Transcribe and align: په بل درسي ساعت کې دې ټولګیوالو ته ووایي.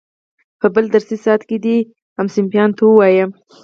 په 0.59 0.67
بل 0.73 0.85
درسي 0.93 1.17
ساعت 1.23 1.41
کې 1.49 1.57
دې 1.65 1.77
ټولګیوالو 2.17 2.77
ته 2.77 2.83
ووایي. 2.85 3.23